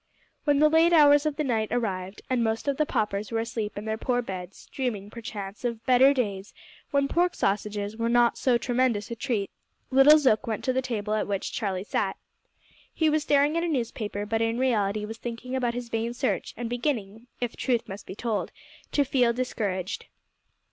[0.45, 3.77] When the late hours of night had arrived, and most of the paupers were asleep
[3.77, 6.55] in their poor beds, dreaming, perchance, of "better days"
[6.89, 9.51] when pork sausages were not so tremendous a treat,
[9.91, 12.17] little Zook went to the table at which Charlie sat.
[12.91, 16.55] He was staring at a newspaper, but in reality was thinking about his vain search,
[16.57, 18.51] and beginning, if truth must be told,
[18.93, 20.07] to feel discouraged.